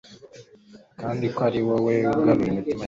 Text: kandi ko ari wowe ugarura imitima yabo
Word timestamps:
kandi 0.99 1.25
ko 1.35 1.39
ari 1.47 1.59
wowe 1.67 1.93
ugarura 2.13 2.31
imitima 2.33 2.69
yabo 2.69 2.79